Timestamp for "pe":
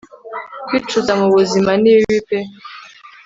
2.27-2.39